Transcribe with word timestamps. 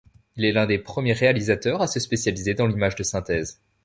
Il 0.35 0.45
est 0.45 0.51
l'un 0.51 0.65
des 0.65 0.79
premiers 0.79 1.13
réalisateurs 1.13 1.83
à 1.83 1.85
se 1.85 1.99
spécialiser 1.99 2.55
dans 2.55 2.65
l'image 2.65 2.95
de 2.95 3.03
synthèse. 3.03 3.59